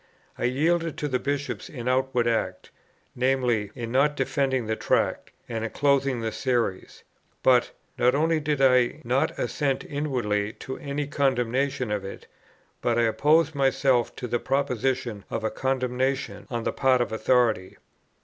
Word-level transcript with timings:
I 0.35 0.45
yielded 0.45 0.97
to 0.97 1.07
the 1.07 1.19
Bishops 1.19 1.69
in 1.69 1.87
outward 1.87 2.27
act, 2.27 2.71
viz. 3.15 3.69
in 3.75 3.91
not 3.91 4.15
defending 4.15 4.65
the 4.65 4.75
Tract, 4.75 5.29
and 5.47 5.63
in 5.63 5.69
closing 5.69 6.21
the 6.21 6.31
Series; 6.31 7.03
but, 7.43 7.69
not 7.99 8.15
only 8.15 8.39
did 8.39 8.61
I 8.63 9.01
not 9.03 9.37
assent 9.37 9.83
inwardly 9.83 10.53
to 10.53 10.79
any 10.79 11.05
condemnation 11.05 11.91
of 11.91 12.03
it, 12.03 12.25
but 12.81 12.97
I 12.97 13.03
opposed 13.03 13.53
myself 13.53 14.15
to 14.15 14.27
the 14.27 14.39
proposition 14.39 15.23
of 15.29 15.43
a 15.43 15.51
condemnation 15.51 16.47
on 16.49 16.63
the 16.63 16.73
part 16.73 16.99
of 17.01 17.11
authority. 17.11 17.77